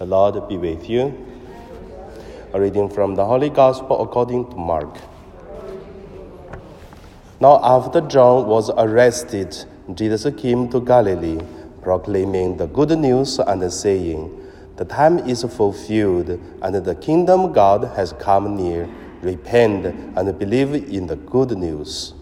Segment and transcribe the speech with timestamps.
[0.00, 1.12] The Lord be with you.
[2.54, 4.96] A reading from the Holy Gospel according to Mark.
[7.38, 9.54] Now, after John was arrested,
[9.92, 11.38] Jesus came to Galilee,
[11.82, 14.40] proclaiming the good news and saying,
[14.76, 16.30] The time is fulfilled,
[16.62, 18.88] and the kingdom of God has come near.
[19.20, 19.84] Repent
[20.16, 22.14] and believe in the good news.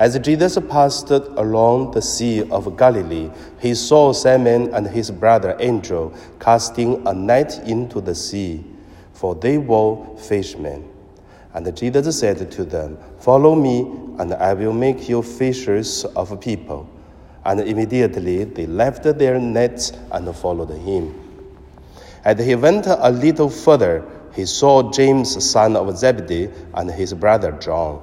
[0.00, 3.28] As Jesus passed along the Sea of Galilee,
[3.60, 8.64] he saw Simon and his brother Andrew casting a net into the sea,
[9.12, 10.88] for they were fishermen.
[11.52, 13.80] And Jesus said to them, Follow me,
[14.18, 16.88] and I will make you fishers of people.
[17.44, 21.14] And immediately they left their nets and followed him.
[22.24, 24.02] As he went a little further,
[24.34, 28.00] he saw James, son of Zebedee, and his brother John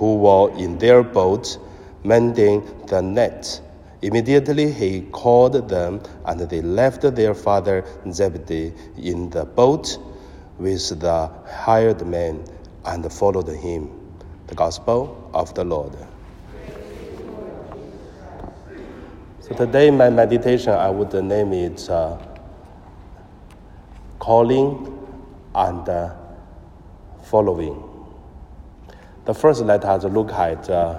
[0.00, 1.58] who were in their boat
[2.04, 3.60] mending the net.
[4.00, 9.98] Immediately he called them, and they left their father Zebedee in the boat
[10.58, 12.42] with the hired men
[12.86, 13.90] and followed him.
[14.46, 15.94] The Gospel of the Lord.
[19.42, 22.16] So today, my meditation, I would name it uh,
[24.18, 24.98] Calling
[25.54, 26.14] and uh,
[27.24, 27.89] Following.
[29.30, 30.98] The first, let us look at uh,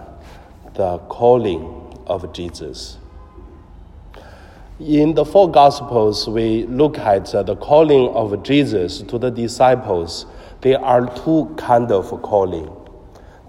[0.76, 2.98] the calling of Jesus.
[4.80, 10.28] In the four Gospels, we look at uh, the calling of Jesus to the disciples.
[10.62, 12.74] There are two kind of calling.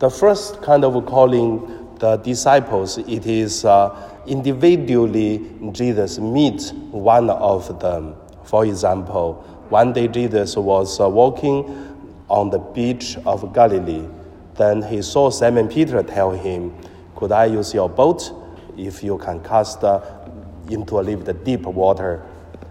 [0.01, 7.79] The first kind of calling the disciples, it is uh, individually Jesus meets one of
[7.79, 8.17] them.
[8.43, 9.35] For example,
[9.69, 14.09] one day Jesus was uh, walking on the beach of Galilee
[14.57, 16.77] then he saw Simon Peter tell him,
[17.17, 18.33] Could I use your boat
[18.77, 20.01] if you can cast uh,
[20.69, 22.23] into a little bit deep water?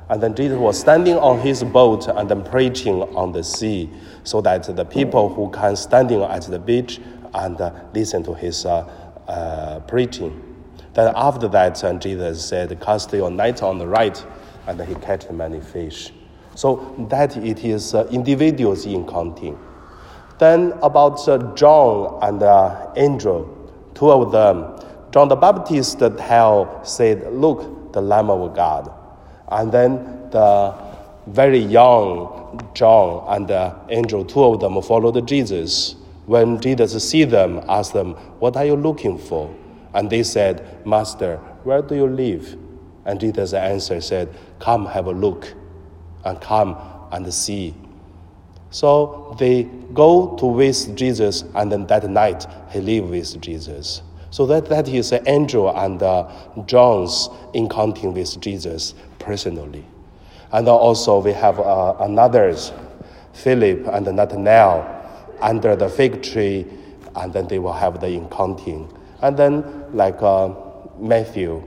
[0.09, 3.89] And then Jesus was standing on his boat and then preaching on the sea,
[4.23, 6.99] so that the people who can standing at the beach
[7.33, 8.81] and uh, listen to his uh,
[9.27, 10.47] uh, preaching.
[10.93, 14.23] Then after that, uh, Jesus said, "Cast your net on the right,"
[14.67, 16.11] and he catch many fish.
[16.55, 19.57] So that it is uh, individuals in counting.
[20.41, 21.23] Then about
[21.55, 22.41] John and
[22.97, 23.45] Andrew,
[23.93, 24.73] two of them.
[25.11, 28.89] John the Baptist tell said, "Look, the Lamb of God,"
[29.49, 30.73] and then the
[31.27, 33.51] very young John and
[33.91, 35.95] Andrew, two of them followed Jesus.
[36.25, 39.47] When Jesus see them, asked them, "What are you looking for?"
[39.93, 42.57] And they said, "Master, where do you live?"
[43.05, 45.53] And Jesus answered, said, "Come, have a look,
[46.25, 46.77] and come
[47.11, 47.75] and see."
[48.71, 54.01] So they go to with Jesus, and then that night he live with Jesus.
[54.29, 56.31] So that, that is Andrew and uh,
[56.65, 59.85] John's encounter with Jesus personally.
[60.53, 62.71] And also we have uh, another's,
[63.33, 64.97] Philip and Nathanael,
[65.41, 66.65] under the fig tree,
[67.15, 68.85] and then they will have the encounter.
[69.21, 70.53] And then like uh,
[70.97, 71.61] Matthew,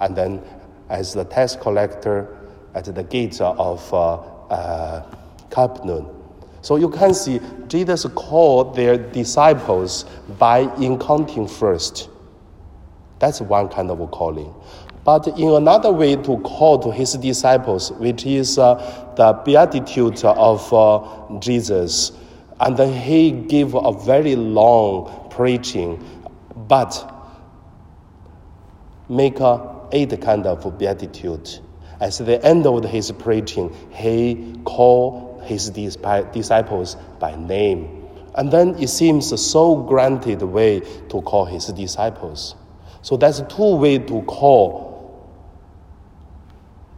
[0.00, 0.42] and then
[0.88, 2.36] as the tax collector
[2.74, 4.14] at the gates of uh,
[4.48, 5.12] uh,
[5.50, 6.15] Capernaum.
[6.66, 10.04] So you can see Jesus called their disciples
[10.36, 12.10] by encountering first.
[13.20, 14.52] That's one kind of calling.
[15.04, 18.74] But in another way to call to his disciples, which is uh,
[19.14, 22.10] the beatitude of uh, Jesus,
[22.58, 26.04] and then he gave a very long preaching,
[26.66, 27.14] but
[29.08, 31.48] make a eight kind of beatitude.
[32.00, 38.08] At the end of his preaching, he called his disciples by name.
[38.34, 42.54] And then it seems a so granted way to call his disciples.
[43.02, 45.32] So that's two way to call,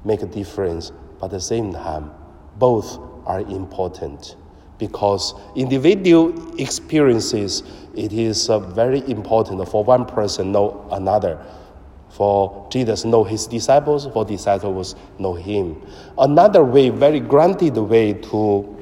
[0.04, 2.10] make a difference, but at the same time,
[2.56, 4.36] both are important
[4.78, 7.62] because individual experiences
[7.94, 11.44] it is uh, very important for one person know another
[12.10, 15.80] for Jesus know his disciples, for disciples know him.
[16.18, 18.76] Another way, very granted way to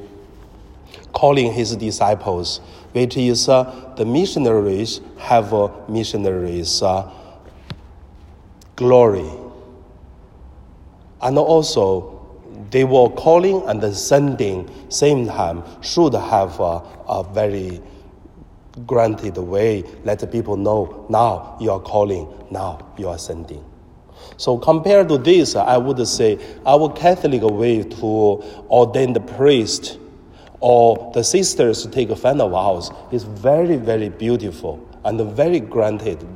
[1.13, 2.61] calling his disciples,
[2.93, 7.11] which is uh, the missionaries have a missionaries uh,
[8.77, 9.31] glory.
[11.23, 12.13] And also,
[12.71, 17.81] they were calling and sending same time should have a very
[18.85, 23.65] granted way, let the people know now you are calling, now you are sending.
[24.37, 28.07] So compared to this, I would say our Catholic way to
[28.71, 29.99] ordain the priest
[30.61, 36.27] or the sisters to take a final vows is very, very beautiful and very granted.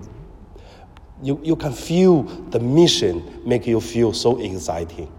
[1.23, 5.13] You, you can feel the mission make you feel so exciting.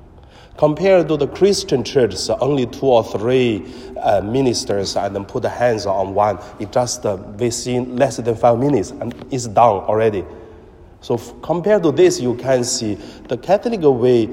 [0.58, 3.66] Compared to the Christian churches, only two or three
[3.98, 6.40] uh, ministers and then put hands on one.
[6.60, 10.26] It just uh, within less than five minutes and it's done already.
[11.02, 12.96] So compared to this, you can see
[13.28, 14.28] the Catholic way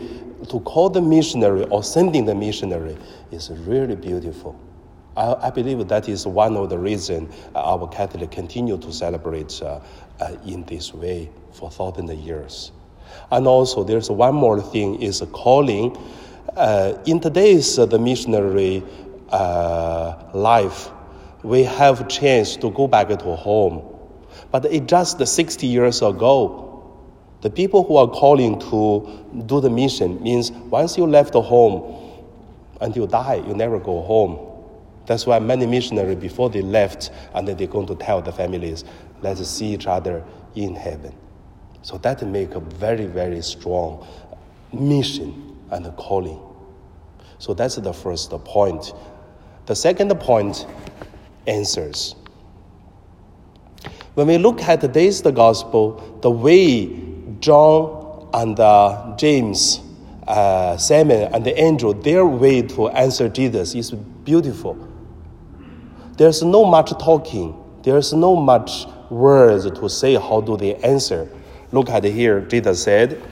[0.48, 2.96] to call the missionary or sending the missionary
[3.30, 4.58] is really beautiful.
[5.16, 9.80] I, I believe that is one of the reasons our Catholic continue to celebrate uh,
[10.20, 12.72] uh, in this way for thousand years.
[13.30, 15.96] And also, there's one more thing: is calling.
[16.56, 18.82] Uh, in today's uh, the missionary
[19.30, 20.90] uh, life,
[21.42, 23.82] we have chance to go back to home,
[24.50, 26.64] but it just 60 years ago.
[27.40, 31.94] The people who are calling to do the mission means once you left home,
[32.80, 34.38] until you die, you never go home.
[35.06, 38.84] That's why many missionaries, before they left, and then they're going to tell the families,
[39.22, 40.24] let's see each other
[40.54, 41.14] in heaven.
[41.82, 44.06] So that make a very, very strong
[44.72, 46.40] mission and calling.
[47.38, 48.92] So that's the first point.
[49.66, 50.66] The second point,
[51.46, 52.14] answers.
[54.14, 56.86] When we look at today's the gospel, the way
[57.40, 59.80] John and uh, James,
[60.26, 64.76] uh, Simon and the angel, their way to answer Jesus is beautiful.
[66.16, 67.64] There's no much talking.
[67.82, 71.30] There's no much words to say how do they answer.
[71.72, 73.22] Look at here, Jesus said,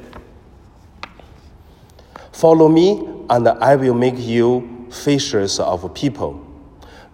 [2.33, 6.43] Follow me, and I will make you fishers of people.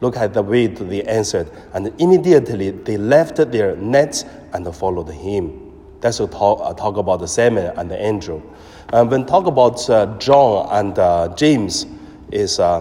[0.00, 5.72] Look at the way they answered, and immediately they left their nets and followed him.
[6.00, 8.42] That's a talk, a talk about the Simon and the angel.
[8.92, 11.86] And when talk about uh, John and uh, James,
[12.32, 12.80] is uh,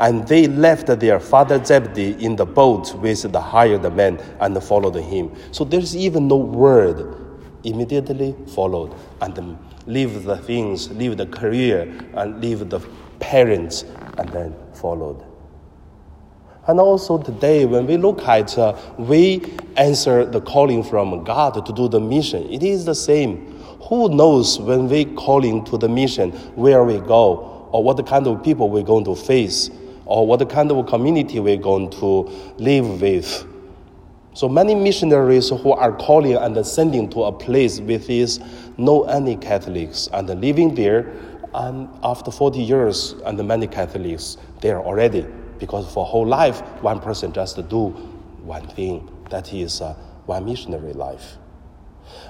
[0.00, 4.96] and they left their father Zebedee in the boat with the hired men and followed
[4.96, 5.34] him.
[5.52, 7.20] So there's even no word.
[7.64, 11.82] Immediately followed and leave the things, leave the career,
[12.14, 12.80] and leave the
[13.20, 13.84] parents,
[14.18, 15.24] and then followed.
[16.66, 21.72] And also today, when we look at, uh, we answer the calling from God to
[21.72, 22.50] do the mission.
[22.50, 23.60] It is the same.
[23.88, 28.42] Who knows when we calling to the mission where we go or what kind of
[28.42, 29.70] people we're going to face?
[30.06, 32.22] Or what kind of community we're going to
[32.58, 33.46] live with.
[34.34, 38.40] So many missionaries who are calling and sending to a place with is
[38.76, 41.14] no any Catholics and living there,
[41.54, 45.24] and after 40 years, and many Catholics there already,
[45.58, 47.90] because for whole life, one person just do
[48.42, 49.94] one thing, that is uh,
[50.26, 51.36] one missionary life.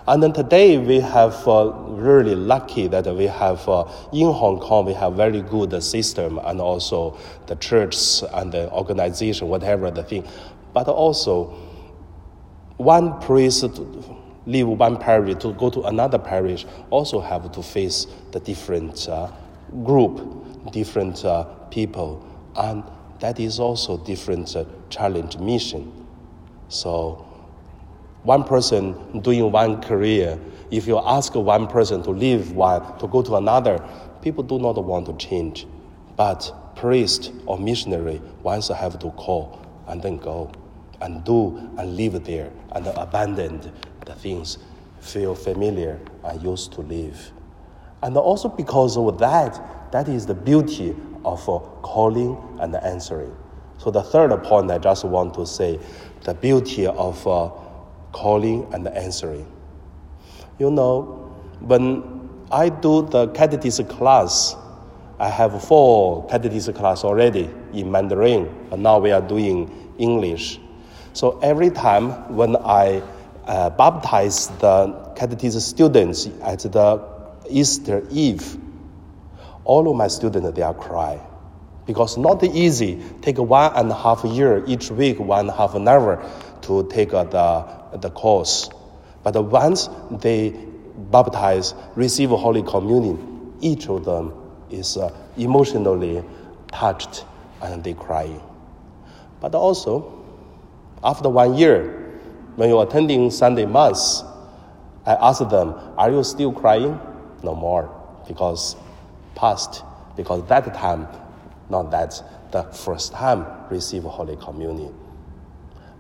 [0.07, 4.85] And then today we have uh, really lucky that we have uh, in Hong Kong
[4.85, 7.17] we have very good system and also
[7.47, 10.27] the church and the organization whatever the thing,
[10.73, 11.57] but also
[12.77, 13.65] one priest
[14.47, 19.31] leave one parish to go to another parish also have to face the different uh,
[19.85, 22.27] group, different uh, people,
[22.57, 22.85] and
[23.21, 25.91] that is also different uh, challenge mission.
[26.69, 27.24] So
[28.25, 30.39] one person doing one career,
[30.71, 33.87] if you ask one person to leave one, to go to another,
[34.23, 35.67] people do not want to change.
[36.17, 40.51] But priest or missionary once have to call and then go
[41.01, 43.61] and do and live there and abandon
[44.07, 44.59] the things
[45.01, 47.31] feel familiar and used to live.
[48.03, 51.45] And also because of that, that is the beauty of
[51.83, 53.37] calling and answering.
[53.79, 55.79] So the third point I just want to say,
[56.23, 57.51] the beauty of uh,
[58.15, 59.47] calling and answering.
[60.59, 64.57] You know, when I do the catechism class,
[65.19, 70.61] I have four catechism class already in Mandarin, and now we are doing English.
[71.13, 73.03] So every time when I
[73.47, 77.03] uh, baptize the catechism students at the
[77.51, 78.57] Easter Eve,
[79.65, 81.21] all of my students they are cry
[81.87, 85.75] because not easy take one and a half year each week one and a half
[85.75, 86.23] an hour
[86.63, 88.71] to take uh, the the course.
[89.23, 90.51] But once they
[91.11, 94.33] baptize, receive Holy Communion, each of them
[94.71, 96.23] is uh, emotionally
[96.69, 97.25] touched
[97.63, 98.31] and they cry.
[99.41, 100.23] But also,
[101.03, 102.21] after one year,
[102.57, 104.23] when you're attending Sunday Mass,
[105.07, 106.99] I ask them, Are you still crying?
[107.43, 107.91] No more,
[108.27, 108.77] because
[109.35, 109.85] past,
[110.17, 111.09] because that time,
[111.69, 112.23] not that,
[112.53, 114.95] the first time receive Holy Communion.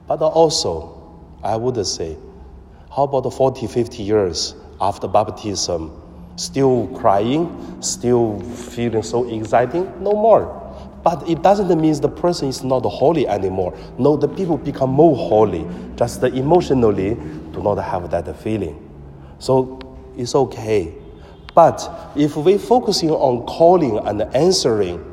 [0.06, 1.03] But also,
[1.44, 2.16] I would say,
[2.90, 6.00] how about 40, 50 years after baptism?
[6.36, 9.84] Still crying, still feeling so exciting?
[10.02, 10.60] No more.
[11.04, 13.76] But it doesn't mean the person is not holy anymore.
[13.98, 15.66] No, the people become more holy.
[15.96, 17.14] Just emotionally
[17.52, 18.80] do not have that feeling.
[19.38, 19.78] So
[20.16, 20.94] it's okay.
[21.54, 25.10] But if we focusing on calling and answering,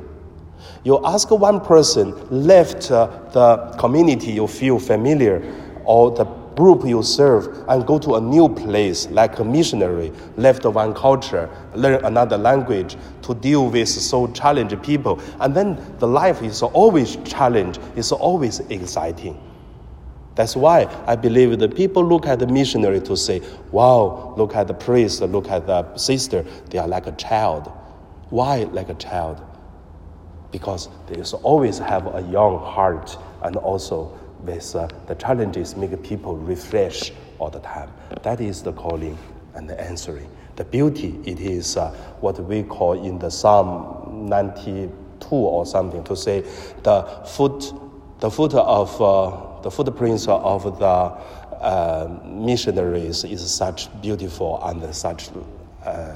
[0.83, 5.43] you ask one person left uh, the community you feel familiar
[5.91, 6.23] or the
[6.55, 10.93] group you serve and go to a new place like a missionary, left of one
[10.93, 15.19] culture, learn another language to deal with so challenged people.
[15.41, 19.37] And then the life is always challenge, it's always exciting.
[20.35, 23.41] That's why I believe the people look at the missionary to say,
[23.73, 27.69] wow, look at the priest, look at the sister, they are like a child.
[28.29, 29.41] Why like a child?
[30.51, 36.37] Because they always have a young heart and also with uh, the challenges make people
[36.37, 37.91] refresh all the time.
[38.23, 39.17] That is the calling
[39.55, 40.29] and the answering.
[40.55, 44.91] The beauty, it is uh, what we call in the Psalm 92
[45.31, 46.41] or something to say
[46.83, 47.73] the foot,
[48.19, 55.29] the foot of uh, the footprints of the uh, missionaries is such beautiful and such
[55.85, 56.13] uh,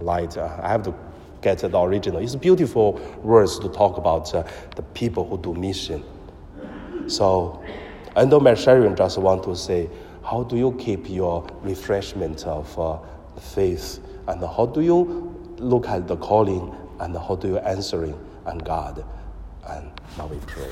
[0.00, 0.36] light.
[0.36, 0.94] I have to
[1.42, 2.20] get the original.
[2.20, 4.44] It's beautiful words to talk about uh,
[4.76, 6.02] the people who do mission.
[7.10, 7.60] So,
[8.14, 9.90] under my sharing, just want to say,
[10.24, 12.98] how do you keep your refreshment of uh,
[13.40, 13.98] faith,
[14.28, 19.04] and how do you look at the calling, and how do you answering And God?
[19.68, 20.70] And now we pray.